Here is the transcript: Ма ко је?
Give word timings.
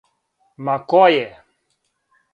Ма 0.69 0.77
ко 0.93 1.03
је? 1.17 1.29